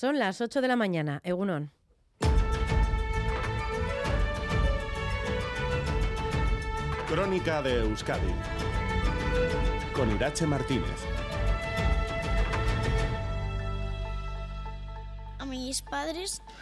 Son 0.00 0.16
las 0.16 0.40
8 0.40 0.60
de 0.60 0.68
la 0.68 0.76
mañana. 0.76 1.20
Egunon. 1.24 1.72
Crónica 7.08 7.62
de 7.62 7.80
Euskadi 7.80 8.32
con 9.92 10.08
Irache 10.14 10.46
Martínez. 10.46 11.00
A 15.40 15.44
mis 15.46 15.82
padres. 15.82 16.42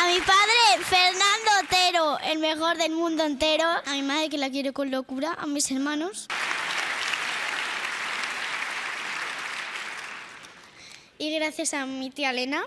A 0.00 0.06
mi 0.06 0.18
padre, 0.20 0.82
Fernando 0.84 1.50
Otero, 1.62 2.18
el 2.20 2.38
mejor 2.38 2.78
del 2.78 2.92
mundo 2.92 3.22
entero. 3.24 3.64
A 3.84 3.92
mi 3.92 4.00
madre, 4.00 4.30
que 4.30 4.38
la 4.38 4.48
quiero 4.48 4.72
con 4.72 4.90
locura. 4.90 5.34
A 5.38 5.44
mis 5.44 5.70
hermanos. 5.70 6.26
Y 11.22 11.32
gracias 11.32 11.72
a 11.72 11.86
mi 11.86 12.10
tía 12.10 12.30
Elena, 12.30 12.64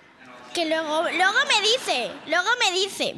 que 0.53 0.65
luego, 0.65 1.01
luego 1.01 1.39
me 1.49 1.61
dice, 1.61 2.09
luego 2.25 2.47
me 2.57 2.79
dice, 2.79 3.15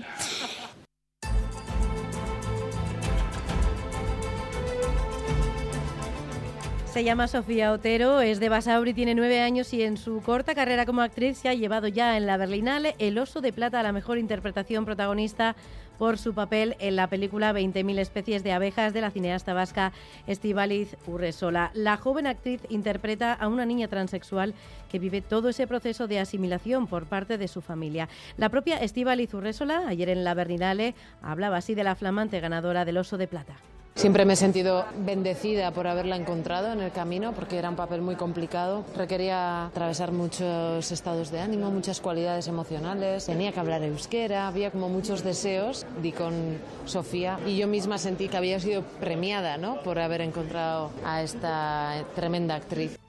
Se 6.92 7.04
llama 7.04 7.28
Sofía 7.28 7.72
Otero, 7.72 8.22
es 8.22 8.40
de 8.40 8.50
Basauri, 8.50 8.96
tiene 8.96 9.14
nueve 9.14 9.40
años 9.40 9.72
y 9.72 9.84
en 9.84 9.98
su 9.98 10.24
corta 10.24 10.56
carrera 10.56 10.88
como 10.88 11.02
actriz 11.02 11.38
se 11.38 11.48
ha 11.48 11.54
llevado 11.54 11.88
ya 11.88 12.18
en 12.18 12.26
la 12.26 12.38
Berlinale 12.38 12.96
el 12.98 13.20
Oso 13.20 13.40
de 13.40 13.54
Plata 13.54 13.80
a 13.80 13.84
la 13.84 13.92
mejor 13.92 14.18
interpretación 14.18 14.86
protagonista 14.86 15.56
por 15.98 16.18
su 16.18 16.34
papel 16.34 16.76
en 16.80 16.96
la 16.96 17.08
película 17.08 17.54
20.000 17.54 18.00
especies 18.00 18.44
de 18.44 18.52
abejas 18.52 18.94
de 18.94 19.02
la 19.02 19.12
cineasta 19.12 19.54
vasca 19.54 19.94
Estivaliz 20.28 20.96
Urresola. 21.08 21.72
La 21.74 21.98
joven 21.98 22.28
actriz 22.28 22.62
interpreta 22.70 23.34
a 23.34 23.48
una 23.48 23.66
niña 23.66 23.88
transexual 23.88 24.54
que 24.90 25.00
vive 25.00 25.22
todo 25.22 25.50
ese 25.50 25.68
proceso 25.68 26.08
de 26.08 26.20
asimilación 26.20 26.88
por 26.88 27.06
parte 27.06 27.38
de 27.38 27.48
su 27.48 27.62
familia. 27.62 28.10
La 28.38 28.50
propia 28.50 28.78
Estivaliz 28.78 29.34
Urresola, 29.34 29.88
ayer 29.88 30.10
en 30.10 30.24
la 30.24 30.34
Berlinale, 30.34 30.96
hablaba 31.22 31.58
así 31.58 31.76
de 31.76 31.84
la 31.84 31.96
flamante 31.96 32.40
ganadora 32.40 32.86
del 32.86 32.98
Oso 32.98 33.18
de 33.18 33.28
Plata. 33.28 33.56
Siempre 33.98 34.26
me 34.26 34.34
he 34.34 34.36
sentido 34.36 34.86
bendecida 35.08 35.72
por 35.72 35.88
haberla 35.88 36.16
encontrado 36.16 36.72
en 36.72 36.82
el 36.82 36.92
camino 36.92 37.34
porque 37.34 37.58
era 37.58 37.68
un 37.68 37.76
papel 37.76 38.04
muy 38.04 38.16
complicado. 38.16 38.86
Requería 38.96 39.66
atravesar 39.66 40.12
muchos 40.12 40.92
estados 40.92 41.32
de 41.32 41.40
ánimo, 41.40 41.72
muchas 41.72 42.00
cualidades 42.00 42.48
emocionales. 42.48 43.26
Tenía 43.26 43.52
que 43.52 43.60
hablar 43.60 43.82
euskera, 43.82 44.48
había 44.48 44.70
como 44.70 44.88
muchos 44.88 45.24
deseos. 45.24 45.88
Di 46.00 46.12
con 46.12 46.60
Sofía 46.86 47.40
y 47.48 47.58
yo 47.58 47.66
misma 47.66 47.98
sentí 47.98 48.28
que 48.28 48.38
había 48.38 48.60
sido 48.60 48.84
premiada 49.00 49.58
¿no? 49.58 49.82
por 49.82 49.98
haber 49.98 50.22
encontrado 50.22 50.92
a 51.04 51.24
esta 51.24 51.96
tremenda 52.14 52.54
actriz. 52.54 53.00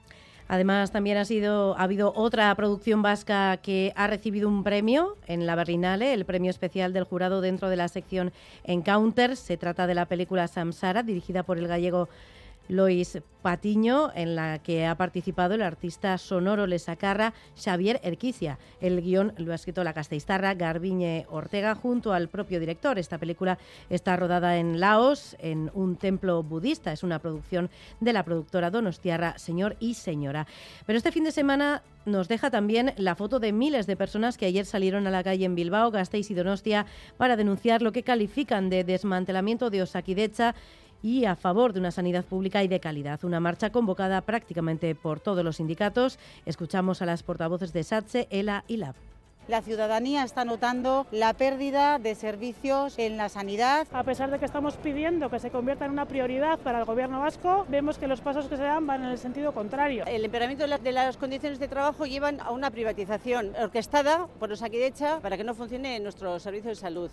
Además, 0.49 0.91
también 0.91 1.19
ha, 1.19 1.27
sido, 1.27 1.77
ha 1.77 1.83
habido 1.83 2.13
otra 2.17 2.55
producción 2.55 3.03
vasca 3.03 3.59
que 3.59 3.93
ha 3.97 4.07
recibido 4.07 4.49
un 4.49 4.65
premio 4.65 5.17
en 5.27 5.47
la 5.47 5.55
Berlinale, 5.55 6.15
el 6.15 6.25
premio 6.25 6.51
especial 6.51 6.95
del 6.95 7.05
jurado 7.05 7.43
dentro 7.43 7.69
de 7.69 7.77
la 7.77 7.89
sección 7.89 8.33
Encounters. 8.65 9.39
Se 9.39 9.59
trata 9.59 9.87
de 9.87 9.95
la 9.95 10.07
película 10.07 10.49
Samsara, 10.49 11.03
dirigida 11.03 11.43
por 11.43 11.59
el 11.59 11.69
gallego 11.69 12.09
Lois 12.69 13.19
Patiño, 13.43 14.11
en 14.15 14.35
la 14.35 14.59
que 14.59 14.87
ha 14.87 14.97
participado 14.97 15.55
el 15.55 15.63
artista 15.63 16.19
sonoro 16.19 16.67
lesacarra 16.67 17.33
Xavier 17.57 18.01
Erquicia. 18.03 18.59
El 18.81 19.01
guion 19.01 19.33
lo 19.37 19.53
ha 19.53 19.55
escrito 19.55 19.85
la 19.85 19.95
castellistarra 19.95 20.55
Garbiñe 20.55 21.27
Ortega 21.31 21.75
junto 21.75 22.13
al 22.13 22.29
propio 22.29 22.61
director. 22.61 22.99
Esta 22.99 23.19
película 23.19 23.59
está 23.91 24.17
rodada 24.17 24.59
en 24.59 24.81
Laos, 24.81 25.37
en 25.39 25.71
un 25.75 25.97
templo 25.97 26.43
budista. 26.43 26.93
Es 26.93 27.03
una 27.03 27.21
producción 27.21 27.71
de 28.01 28.13
la 28.13 28.25
productora 28.25 28.71
donostiarra 28.71 29.39
Señor 29.39 29.77
y 29.81 29.95
Señora. 29.95 30.47
Pero 30.85 30.97
este 30.97 31.13
fin 31.13 31.25
de 31.25 31.33
semana 31.33 31.83
nos 32.07 32.29
deja 32.29 32.51
también 32.51 32.95
la 32.97 33.15
foto 33.15 33.39
de 33.39 33.53
miles 33.53 33.87
de 33.87 33.97
personas 33.97 34.37
que 34.37 34.47
ayer 34.47 34.65
salieron 34.65 35.07
a 35.07 35.11
la 35.11 35.23
calle 35.23 35.45
en 35.45 35.55
Bilbao, 35.55 35.91
Gasteiz 35.91 36.31
y 36.31 36.35
Donostia 36.35 36.87
para 37.17 37.37
denunciar 37.37 37.83
lo 37.83 37.93
que 37.93 38.03
califican 38.03 38.71
de 38.71 38.83
desmantelamiento 38.83 39.71
de 39.71 39.83
Osakidecha 39.83 40.55
y 41.03 41.25
a 41.25 41.37
favor 41.37 41.73
de 41.73 41.81
una 41.81 41.91
sanidad 41.91 42.25
pública 42.25 42.63
y 42.63 42.69
de 42.69 42.81
calidad. 42.81 43.25
Una 43.25 43.41
marcha 43.41 43.71
convocada 43.71 44.21
prácticamente 44.23 44.95
por 44.95 45.21
todos 45.21 45.45
los 45.45 45.57
sindicatos. 45.57 46.19
Escuchamos 46.47 47.03
a 47.03 47.07
las 47.07 47.23
portavoces 47.23 47.73
de 47.73 47.85
SATSE, 47.85 48.29
ELA 48.31 48.65
y 48.69 48.79
LAB. 48.79 48.95
La 49.49 49.63
ciudadanía 49.63 50.25
está 50.25 50.45
notando 50.45 51.07
la 51.11 51.33
pérdida 51.33 51.99
de 51.99 52.15
servicios 52.15 52.99
en 52.99 53.17
la 53.17 53.31
sanidad. 53.31 53.87
A 53.93 54.05
pesar 54.05 54.31
de 54.31 54.39
que 54.39 54.45
estamos 54.45 54.77
pidiendo 54.77 55.31
que 55.31 55.39
se 55.39 55.51
convierta 55.51 55.87
en 55.87 55.93
una 55.93 56.05
prioridad 56.05 56.59
para 56.59 56.81
el 56.81 56.85
gobierno 56.85 57.21
vasco, 57.21 57.65
vemos 57.71 57.97
que 57.97 58.07
los 58.09 58.21
pasos 58.21 58.47
que 58.47 58.59
se 58.59 58.63
dan 58.63 58.87
van 58.87 59.05
en 59.05 59.09
el 59.09 59.17
sentido 59.17 59.53
contrario. 59.53 60.05
El 60.07 60.27
empeoramiento 60.27 60.67
de, 60.69 60.93
las 60.93 61.17
condiciones 61.17 61.59
de 61.59 61.67
trabajo 61.67 62.05
llevan 62.05 62.43
a 62.43 62.51
una 62.51 62.71
privatización 62.71 63.55
orquestada 63.59 64.27
por 64.39 64.51
los 64.51 64.61
Aquidecha 64.61 65.19
para 65.21 65.39
que 65.39 65.45
no 65.45 65.55
funcione 65.55 65.99
nuestro 65.99 66.39
servicio 66.39 66.69
de 66.69 66.77
salud. 66.77 67.11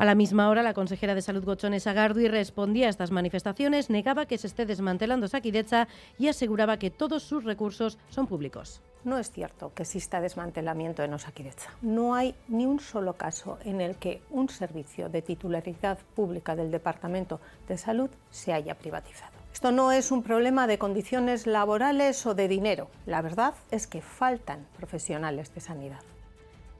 A 0.00 0.06
la 0.06 0.14
misma 0.14 0.48
hora, 0.48 0.62
la 0.62 0.72
consejera 0.72 1.14
de 1.14 1.20
Salud 1.20 1.44
Gochones 1.44 1.86
Agardi 1.86 2.26
respondía 2.26 2.86
a 2.86 2.88
estas 2.88 3.10
manifestaciones, 3.10 3.90
negaba 3.90 4.24
que 4.24 4.38
se 4.38 4.46
esté 4.46 4.64
desmantelando 4.64 5.28
Saquidecha 5.28 5.88
y 6.18 6.28
aseguraba 6.28 6.78
que 6.78 6.90
todos 6.90 7.22
sus 7.22 7.44
recursos 7.44 7.98
son 8.08 8.26
públicos. 8.26 8.80
No 9.04 9.18
es 9.18 9.30
cierto 9.30 9.74
que 9.74 9.82
exista 9.82 10.22
desmantelamiento 10.22 11.02
en 11.02 11.12
Osakidecha. 11.12 11.68
No 11.82 12.14
hay 12.14 12.34
ni 12.48 12.64
un 12.64 12.80
solo 12.80 13.12
caso 13.12 13.58
en 13.62 13.82
el 13.82 13.96
que 13.96 14.22
un 14.30 14.48
servicio 14.48 15.10
de 15.10 15.20
titularidad 15.20 15.98
pública 16.16 16.56
del 16.56 16.70
Departamento 16.70 17.38
de 17.68 17.76
Salud 17.76 18.08
se 18.30 18.54
haya 18.54 18.78
privatizado. 18.78 19.32
Esto 19.52 19.70
no 19.70 19.92
es 19.92 20.10
un 20.10 20.22
problema 20.22 20.66
de 20.66 20.78
condiciones 20.78 21.46
laborales 21.46 22.24
o 22.24 22.34
de 22.34 22.48
dinero. 22.48 22.88
La 23.04 23.20
verdad 23.20 23.52
es 23.70 23.86
que 23.86 24.00
faltan 24.00 24.66
profesionales 24.78 25.54
de 25.54 25.60
sanidad. 25.60 26.00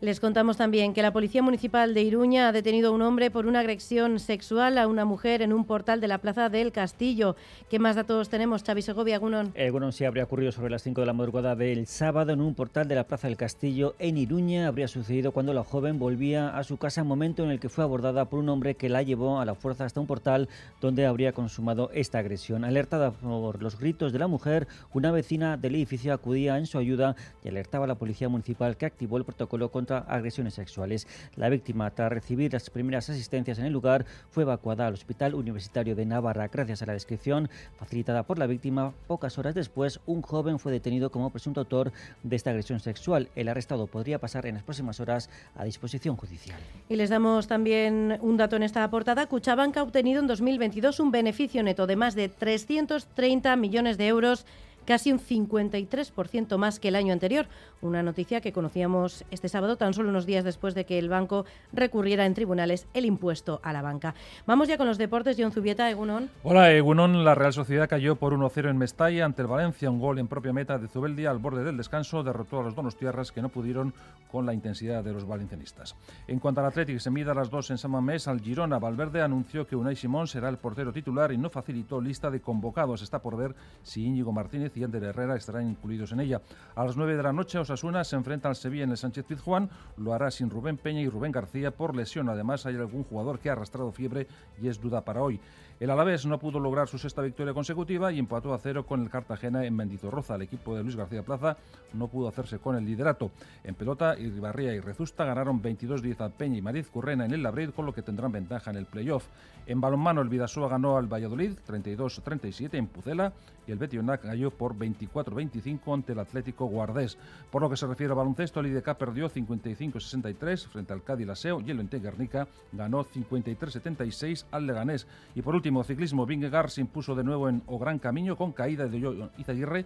Les 0.03 0.19
contamos 0.19 0.57
también 0.57 0.95
que 0.95 1.03
la 1.03 1.13
Policía 1.13 1.43
Municipal 1.43 1.93
de 1.93 2.01
Iruña 2.01 2.49
ha 2.49 2.53
detenido 2.53 2.89
a 2.89 2.95
un 2.95 3.03
hombre 3.03 3.31
por 3.31 3.45
una 3.45 3.61
agresión 3.61 4.19
sexual 4.19 4.79
a 4.79 4.87
una 4.87 5.05
mujer 5.05 5.43
en 5.43 5.53
un 5.53 5.67
portal 5.67 6.01
de 6.01 6.09
la 6.09 6.17
Plaza 6.17 6.49
del 6.49 6.73
Castillo. 6.73 7.37
¿Qué 7.69 7.79
más 7.79 7.97
datos 7.97 8.31
tenemos, 8.31 8.65
Xavi 8.65 8.81
Segovia, 8.81 9.19
Gunón? 9.19 9.53
Gunón 9.71 9.93
sí 9.93 10.07
habría 10.07 10.25
ocurrido 10.25 10.53
sobre 10.53 10.71
las 10.71 10.83
5 10.85 11.03
de 11.03 11.07
la 11.07 11.13
madrugada 11.13 11.55
del 11.55 11.87
sábado 11.87 12.33
en 12.33 12.41
un 12.41 12.55
portal 12.55 12.89
de 12.89 12.95
la 12.95 13.05
Plaza 13.05 13.29
del 13.29 13.37
Castillo 13.37 13.95
en 13.99 14.17
Iruña. 14.17 14.69
Habría 14.69 14.89
sucedido 14.89 15.33
cuando 15.33 15.53
la 15.53 15.65
joven 15.65 15.99
volvía 15.99 16.57
a 16.57 16.65
su 16.65 16.79
casa, 16.79 17.05
momento 17.05 17.45
en 17.45 17.51
el 17.51 17.61
que 17.61 17.69
fue 17.69 17.85
abordada 17.85 18.25
por 18.25 18.39
un 18.39 18.49
hombre 18.49 18.77
que 18.77 18.89
la 18.89 19.03
llevó 19.03 19.39
a 19.39 19.45
la 19.45 19.55
fuerza 19.55 19.85
hasta 19.85 20.01
un 20.01 20.07
portal 20.07 20.49
donde 20.81 21.05
habría 21.05 21.35
consumado 21.35 21.91
esta 21.93 22.21
agresión. 22.21 22.65
Alertada 22.65 23.11
por 23.11 23.63
los 23.63 23.79
gritos 23.79 24.15
de 24.15 24.19
la 24.19 24.29
mujer, 24.29 24.67
una 24.95 25.11
vecina 25.11 25.59
del 25.59 25.75
edificio 25.75 26.15
acudía 26.15 26.57
en 26.57 26.65
su 26.65 26.79
ayuda 26.79 27.17
y 27.45 27.49
alertaba 27.51 27.85
a 27.85 27.89
la 27.89 27.97
Policía 27.97 28.31
Municipal 28.31 28.79
que 28.79 28.87
activó 28.87 29.19
el 29.19 29.25
protocolo 29.25 29.71
contra 29.71 29.90
agresiones 29.99 30.55
sexuales. 30.55 31.07
La 31.37 31.49
víctima, 31.49 31.91
tras 31.91 32.13
recibir 32.13 32.53
las 32.53 32.71
primeras 32.71 33.11
asistencias 33.11 33.59
en 33.59 33.67
el 33.67 33.73
lugar, 33.73 34.07
fue 34.31 34.45
evacuada 34.45 34.87
al 34.87 34.95
Hospital 34.95 35.35
Universitario 35.35 35.97
de 35.97 36.07
Navarra. 36.07 36.49
Gracias 36.49 36.83
a 36.83 36.87
la 36.87 36.93
descripción 36.93 37.51
facilitada 37.79 38.23
por 38.23 38.39
la 38.39 38.47
víctima, 38.47 38.93
pocas 39.07 39.39
horas 39.39 39.55
después, 39.55 40.01
un 40.07 40.23
joven 40.23 40.59
fue 40.59 40.73
detenido 40.73 41.11
como 41.11 41.31
presunto 41.31 41.61
autor 41.61 41.93
de 42.23 42.37
esta 42.37 42.51
agresión 42.51 42.81
sexual. 42.81 43.29
El 43.35 43.49
arrestado 43.49 43.87
podría 43.87 44.19
pasar 44.19 44.47
en 44.47 44.55
las 44.55 44.63
próximas 44.63 45.01
horas 45.01 45.31
a 45.57 45.65
disposición 45.65 46.17
judicial. 46.17 46.59
Y 46.89 46.97
les 46.97 47.11
damos 47.11 47.47
también 47.47 48.19
un 48.21 48.37
dato 48.37 48.57
en 48.57 48.63
esta 48.63 48.89
portada. 48.91 49.27
Cuchabank 49.27 49.77
ha 49.77 49.83
obtenido 49.83 50.21
en 50.21 50.27
2022 50.27 51.01
un 51.01 51.11
beneficio 51.11 51.63
neto 51.63 51.87
de 51.87 51.97
más 51.97 52.15
de 52.15 52.29
330 52.29 53.57
millones 53.57 53.99
de 53.99 54.09
euros 54.09 54.47
casi 54.85 55.13
un 55.13 55.19
53% 55.19 56.57
más 56.57 56.81
que 56.81 56.89
el 56.89 56.97
año 56.97 57.13
anterior. 57.13 57.47
Una 57.83 58.03
noticia 58.03 58.41
que 58.41 58.53
conocíamos 58.53 59.25
este 59.31 59.49
sábado, 59.49 59.77
tan 59.77 59.95
solo 59.95 60.11
unos 60.11 60.27
días 60.27 60.45
después 60.45 60.75
de 60.75 60.85
que 60.85 60.99
el 60.99 61.09
banco 61.09 61.47
recurriera 61.73 62.27
en 62.27 62.35
tribunales 62.35 62.87
el 62.95 63.05
impuesto 63.05 63.61
a 63.63 63.73
la 63.73 63.83
banca. 63.83 64.15
Vamos 64.47 64.69
ya 64.69 64.77
con 64.77 64.87
los 64.87 64.99
deportes. 64.99 65.37
John 65.39 65.53
Zubieta, 65.53 65.91
Egunon. 65.91 66.31
Hola, 66.43 66.73
Egunon. 66.73 67.25
La 67.25 67.35
Real 67.35 67.53
Sociedad 67.53 67.89
cayó 67.89 68.17
por 68.17 68.35
1-0 68.35 68.69
en 68.71 68.77
Mestalla 68.77 69.25
ante 69.25 69.43
el 69.43 69.49
Valencia. 69.49 69.91
Un 69.91 70.01
gol 70.01 70.19
en 70.19 70.29
propia 70.29 70.53
meta 70.53 70.79
de 70.79 70.89
Zubeldia 70.89 71.31
al 71.31 71.39
borde 71.39 71.65
del 71.65 71.77
descanso 71.77 72.23
derrotó 72.23 72.61
a 72.61 72.63
los 72.63 72.75
donos 72.75 72.97
tierras 72.97 73.33
que 73.33 73.43
no 73.43 73.49
pudieron 73.49 73.95
con 74.31 74.47
la 74.47 74.55
intensidad 74.55 75.03
de 75.03 75.13
los 75.13 75.27
valencianistas. 75.27 75.97
En 76.29 76.39
cuanto 76.39 76.61
al 76.61 76.67
Atlético, 76.67 77.01
se 77.01 77.11
mide 77.11 77.31
a 77.31 77.35
las 77.35 77.51
dos 77.51 77.71
en 77.71 77.79
San 77.79 77.91
Mamés. 77.91 78.29
Al 78.29 78.41
Girona, 78.41 78.79
Valverde 78.79 79.23
anunció 79.23 79.67
que 79.67 79.77
Unai 79.77 79.97
Simón 79.97 80.27
será 80.27 80.49
el 80.49 80.59
portero 80.59 80.93
titular 80.93 81.33
y 81.33 81.39
no 81.39 81.51
facilitó 81.51 82.01
lista 82.01 82.31
de 82.31 82.41
convocados. 82.41 83.03
Está 83.03 83.21
por 83.21 83.37
ver 83.37 83.55
si 83.83 84.05
Íñigo 84.05 84.33
Martínez 84.33 84.70
y 84.75 84.85
Ander 84.85 85.05
Herrera 85.05 85.37
estarán 85.37 85.69
incluidos 85.69 86.13
en 86.13 86.21
ella. 86.21 86.41
A 86.75 86.85
las 86.85 86.97
9 86.97 87.17
de 87.17 87.23
la 87.23 87.33
noche, 87.33 87.59
Osasuna 87.59 88.05
se 88.05 88.17
enfrenta 88.17 88.49
al 88.49 88.57
Sevilla 88.57 88.85
en 88.85 88.91
el 88.91 88.97
Sánchez 88.97 89.25
Pizjuán. 89.25 89.69
Lo 89.97 90.13
hará 90.15 90.31
sin 90.31 90.51
Rubén 90.51 90.77
Peña 90.77 91.01
y 91.01 91.09
Rubén 91.09 91.33
García 91.33 91.71
por 91.71 91.97
lesión. 91.97 92.29
Además, 92.29 92.67
hay 92.67 92.77
algún 92.77 93.05
jugador 93.05 93.39
que 93.39 93.51
ha 93.51 93.53
arrastrado 93.53 93.93
fiebre 93.93 94.27
y 94.61 94.69
es 94.69 94.81
duda 94.81 95.05
para 95.05 95.23
hoy. 95.23 95.41
El 95.81 95.89
Alavés 95.89 96.27
no 96.27 96.39
pudo 96.39 96.61
lograr 96.61 96.89
su 96.89 96.99
sexta 96.99 97.23
victoria 97.23 97.55
consecutiva 97.55 98.13
y 98.13 98.19
empató 98.19 98.53
a 98.53 98.59
cero 98.59 98.85
con 98.85 99.01
el 99.01 99.09
Cartagena 99.09 99.65
en 99.65 99.75
Mendizorroza. 99.75 100.35
El 100.35 100.43
equipo 100.43 100.77
de 100.77 100.83
Luis 100.83 100.95
García 100.95 101.23
Plaza 101.23 101.57
no 101.95 102.07
pudo 102.09 102.29
hacerse 102.29 102.59
con 102.59 102.77
el 102.77 102.85
liderato. 102.85 103.31
En 103.65 103.75
pelota, 103.75 104.15
Irribarría 104.19 104.75
y 104.75 104.81
Rezusta 104.81 105.25
ganaron 105.25 105.63
22-10 105.63 106.21
a 106.21 106.29
Peña 106.29 106.59
y 106.59 106.61
Mariz 106.61 106.91
Currena 106.91 107.25
en 107.25 107.33
el 107.33 107.43
Labrid, 107.43 107.71
con 107.71 107.87
lo 107.87 107.95
que 107.95 108.03
tendrán 108.03 108.31
ventaja 108.31 108.71
en 108.71 108.77
el 108.77 108.85
playoff. 108.85 109.27
En 109.67 109.81
balonmano, 109.81 110.21
el 110.21 110.29
Vidasoa 110.29 110.69
ganó 110.69 110.99
al 110.99 111.07
Valladolid 111.07 111.53
32-37 111.67 112.75
en 112.75 112.87
Pucela 112.87 113.33
y 113.67 113.73
el 113.73 113.79
Betionac 113.79 114.23
cayó 114.23 114.51
por 114.51 114.75
24-25 114.77 115.95
ante 115.95 116.13
el 116.13 116.19
Atlético 116.19 116.67
Guardés. 116.67 117.17
Por 117.51 117.63
lo 117.63 117.71
que 117.71 117.77
se 117.77 117.87
refiere 117.87 118.13
al 118.13 118.19
baloncesto, 118.19 118.61
el 118.61 118.67
IDK 118.67 118.97
perdió 118.97 119.31
55-63 119.31 120.67
frente 120.67 120.93
al 120.93 121.03
Cádiz 121.03 121.27
Laseo 121.27 121.61
y 121.61 121.71
el 121.71 121.81
Ente 121.81 122.01
Guernica 122.01 122.49
ganó 122.73 123.05
53-76 123.05 124.45
al 124.51 124.67
Leganés. 124.67 125.07
Y 125.35 125.43
por 125.43 125.55
último, 125.55 125.70
ciclismo, 125.85 126.27
Vingegaard 126.27 126.69
se 126.69 126.81
impuso 126.81 127.15
de 127.15 127.25
nuevo 127.25 127.49
en 127.49 127.63
O 127.67 127.79
Gran 127.79 127.99
Camino 127.99 128.37
con 128.37 128.53
caída 128.53 128.87
de 128.87 129.29
Izaguirre. 129.39 129.85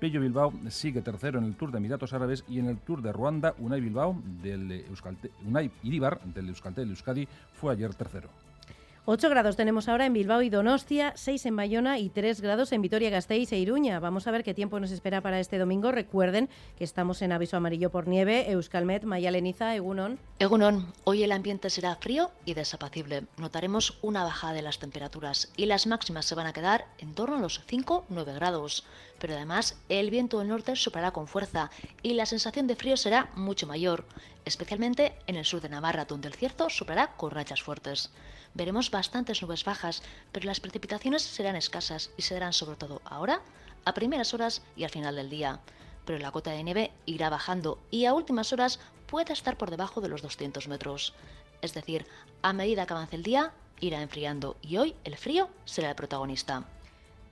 Pello 0.00 0.20
Bilbao 0.20 0.52
sigue 0.68 1.00
tercero 1.00 1.38
en 1.38 1.44
el 1.44 1.56
Tour 1.56 1.70
de 1.70 1.78
Emiratos 1.78 2.12
Árabes 2.12 2.44
y 2.48 2.58
en 2.58 2.66
el 2.66 2.78
Tour 2.78 3.00
de 3.00 3.12
Ruanda, 3.12 3.54
Unai 3.58 3.80
Bilbao 3.80 4.20
del 4.42 4.70
Euskaltel, 4.72 5.30
Unai 5.46 5.70
Iribar 5.82 6.20
del 6.20 6.48
Euskaltel 6.48 6.90
Euskadi 6.90 7.26
fue 7.54 7.72
ayer 7.72 7.94
tercero. 7.94 8.45
8 9.08 9.30
grados 9.30 9.54
tenemos 9.54 9.88
ahora 9.88 10.04
en 10.04 10.12
Bilbao 10.12 10.42
y 10.42 10.50
Donostia, 10.50 11.12
6 11.14 11.46
en 11.46 11.54
Bayona 11.54 12.00
y 12.00 12.08
3 12.08 12.40
grados 12.40 12.72
en 12.72 12.82
Vitoria-Gasteiz 12.82 13.52
e 13.52 13.58
Iruña. 13.58 14.00
Vamos 14.00 14.26
a 14.26 14.32
ver 14.32 14.42
qué 14.42 14.52
tiempo 14.52 14.80
nos 14.80 14.90
espera 14.90 15.20
para 15.20 15.38
este 15.38 15.58
domingo. 15.58 15.92
Recuerden 15.92 16.48
que 16.76 16.82
estamos 16.82 17.22
en 17.22 17.30
aviso 17.30 17.56
amarillo 17.56 17.90
por 17.90 18.08
nieve. 18.08 18.50
Euskalmet, 18.50 19.04
Mayaleniza, 19.04 19.76
Egunon. 19.76 20.18
Egunon, 20.40 20.92
hoy 21.04 21.22
el 21.22 21.30
ambiente 21.30 21.70
será 21.70 21.94
frío 21.94 22.32
y 22.44 22.54
desapacible. 22.54 23.22
Notaremos 23.36 23.96
una 24.02 24.24
bajada 24.24 24.54
de 24.54 24.62
las 24.62 24.80
temperaturas 24.80 25.52
y 25.56 25.66
las 25.66 25.86
máximas 25.86 26.26
se 26.26 26.34
van 26.34 26.48
a 26.48 26.52
quedar 26.52 26.86
en 26.98 27.14
torno 27.14 27.36
a 27.36 27.40
los 27.40 27.64
5-9 27.64 28.34
grados. 28.34 28.84
Pero 29.18 29.34
además 29.34 29.76
el 29.88 30.10
viento 30.10 30.38
del 30.38 30.48
norte 30.48 30.76
soplará 30.76 31.10
con 31.10 31.26
fuerza 31.26 31.70
y 32.02 32.14
la 32.14 32.26
sensación 32.26 32.66
de 32.66 32.76
frío 32.76 32.96
será 32.96 33.30
mucho 33.34 33.66
mayor, 33.66 34.04
especialmente 34.44 35.16
en 35.26 35.36
el 35.36 35.44
sur 35.44 35.60
de 35.60 35.68
Navarra, 35.68 36.04
donde 36.04 36.28
el 36.28 36.34
cierzo 36.34 36.68
soplará 36.68 37.16
con 37.16 37.30
rachas 37.30 37.62
fuertes. 37.62 38.10
Veremos 38.54 38.90
bastantes 38.90 39.42
nubes 39.42 39.64
bajas, 39.64 40.02
pero 40.32 40.46
las 40.46 40.60
precipitaciones 40.60 41.22
serán 41.22 41.56
escasas 41.56 42.10
y 42.16 42.22
se 42.22 42.34
darán 42.34 42.52
sobre 42.52 42.76
todo 42.76 43.02
ahora, 43.04 43.42
a 43.84 43.94
primeras 43.94 44.34
horas 44.34 44.62
y 44.76 44.84
al 44.84 44.90
final 44.90 45.16
del 45.16 45.30
día. 45.30 45.60
Pero 46.04 46.18
la 46.18 46.30
cota 46.30 46.52
de 46.52 46.62
nieve 46.62 46.92
irá 47.04 47.30
bajando 47.30 47.78
y 47.90 48.04
a 48.04 48.14
últimas 48.14 48.52
horas 48.52 48.80
puede 49.06 49.32
estar 49.32 49.56
por 49.56 49.70
debajo 49.70 50.00
de 50.00 50.08
los 50.08 50.22
200 50.22 50.68
metros. 50.68 51.14
Es 51.62 51.74
decir, 51.74 52.06
a 52.42 52.52
medida 52.52 52.86
que 52.86 52.92
avance 52.92 53.16
el 53.16 53.22
día, 53.22 53.52
irá 53.80 54.00
enfriando 54.00 54.56
y 54.62 54.76
hoy 54.76 54.94
el 55.04 55.16
frío 55.16 55.50
será 55.64 55.90
el 55.90 55.96
protagonista. 55.96 56.64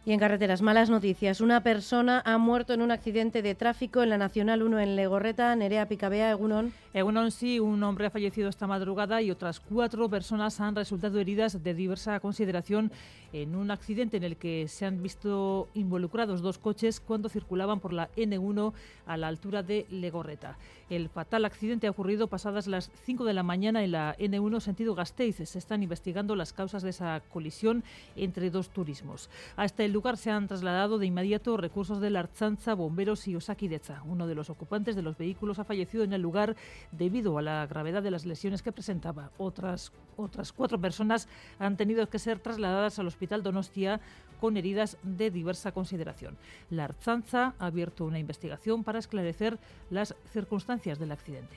Y 0.06 0.12
en 0.12 0.20
carreteras, 0.20 0.60
malas 0.60 0.90
noticias. 0.90 1.40
Una 1.40 1.62
persona 1.62 2.20
ha 2.26 2.36
muerto 2.36 2.74
en 2.74 2.82
un 2.82 2.90
accidente 2.90 3.40
de 3.40 3.54
tráfico 3.54 4.02
en 4.02 4.10
la 4.10 4.18
Nacional 4.18 4.62
1 4.62 4.80
en 4.80 4.96
Legorreta, 4.96 5.56
Nerea 5.56 5.88
Picabea, 5.88 6.30
Egunon. 6.30 6.74
Egunon 6.92 7.30
sí, 7.30 7.58
un 7.58 7.82
hombre 7.82 8.06
ha 8.06 8.10
fallecido 8.10 8.50
esta 8.50 8.66
madrugada 8.66 9.22
y 9.22 9.30
otras 9.30 9.60
cuatro 9.60 10.10
personas 10.10 10.60
han 10.60 10.76
resultado 10.76 11.18
heridas 11.18 11.64
de 11.64 11.72
diversa 11.72 12.20
consideración 12.20 12.92
en 13.32 13.56
un 13.56 13.70
accidente 13.70 14.18
en 14.18 14.24
el 14.24 14.36
que 14.36 14.68
se 14.68 14.84
han 14.84 15.02
visto 15.02 15.68
involucrados 15.72 16.42
dos 16.42 16.58
coches 16.58 17.00
cuando 17.00 17.30
circulaban 17.30 17.80
por 17.80 17.94
la 17.94 18.10
N1 18.12 18.74
a 19.06 19.16
la 19.16 19.28
altura 19.28 19.62
de 19.62 19.86
Legorreta. 19.90 20.58
El 20.90 21.08
fatal 21.08 21.46
accidente 21.46 21.86
ha 21.86 21.90
ocurrido 21.90 22.28
pasadas 22.28 22.66
las 22.66 22.90
5 23.06 23.24
de 23.24 23.32
la 23.32 23.42
mañana 23.42 23.82
en 23.82 23.92
la 23.92 24.16
N1 24.18 24.60
sentido 24.60 24.94
Gasteiz. 24.94 25.36
Se 25.36 25.58
están 25.58 25.82
investigando 25.82 26.36
las 26.36 26.52
causas 26.52 26.82
de 26.82 26.90
esa 26.90 27.22
colisión 27.32 27.82
entre 28.14 28.50
dos 28.50 28.68
turismos. 28.68 29.30
Hasta 29.56 29.82
el 29.82 29.93
lugar 29.94 30.18
se 30.18 30.30
han 30.30 30.46
trasladado 30.46 30.98
de 30.98 31.06
inmediato 31.06 31.56
recursos 31.56 32.00
de 32.00 32.10
la 32.10 32.20
Archanza, 32.20 32.74
bomberos 32.74 33.26
y 33.28 33.36
Osakideza. 33.36 34.02
Uno 34.04 34.26
de 34.26 34.34
los 34.34 34.50
ocupantes 34.50 34.96
de 34.96 35.02
los 35.02 35.16
vehículos 35.16 35.58
ha 35.58 35.64
fallecido 35.64 36.04
en 36.04 36.12
el 36.12 36.20
lugar 36.20 36.56
debido 36.92 37.38
a 37.38 37.42
la 37.42 37.66
gravedad 37.66 38.02
de 38.02 38.10
las 38.10 38.26
lesiones 38.26 38.62
que 38.62 38.72
presentaba. 38.72 39.30
Otras, 39.38 39.92
otras 40.16 40.52
cuatro 40.52 40.78
personas 40.78 41.28
han 41.58 41.78
tenido 41.78 42.10
que 42.10 42.18
ser 42.18 42.40
trasladadas 42.40 42.98
al 42.98 43.06
Hospital 43.06 43.42
Donostia 43.42 44.00
con 44.40 44.56
heridas 44.56 44.98
de 45.02 45.30
diversa 45.30 45.72
consideración. 45.72 46.36
La 46.68 46.84
Archanza 46.84 47.54
ha 47.58 47.66
abierto 47.66 48.04
una 48.04 48.18
investigación 48.18 48.84
para 48.84 48.98
esclarecer 48.98 49.58
las 49.90 50.14
circunstancias 50.32 50.98
del 50.98 51.12
accidente. 51.12 51.56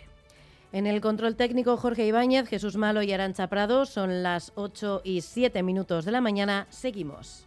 En 0.72 0.86
el 0.86 1.02
control 1.02 1.36
técnico, 1.36 1.76
Jorge 1.76 2.06
Ibáñez, 2.06 2.48
Jesús 2.48 2.78
Malo 2.78 3.02
y 3.02 3.12
Arancha 3.12 3.48
Prado. 3.48 3.86
Son 3.86 4.22
las 4.22 4.52
8 4.56 5.02
y 5.04 5.22
7 5.22 5.64
minutos 5.64 6.06
de 6.06 6.12
la 6.12 6.22
mañana. 6.22 6.68
Seguimos. 6.70 7.47